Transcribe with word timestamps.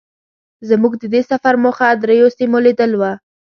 زمونږ 0.69 0.93
د 0.99 1.03
دې 1.13 1.21
سفر 1.31 1.53
موخه 1.63 1.87
درېيو 2.03 2.27
سیمو 2.37 2.57
لیدل 2.65 2.91
وو. 2.95 3.11